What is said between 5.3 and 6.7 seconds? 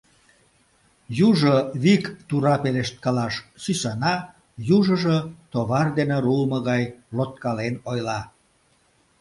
товар дене руымо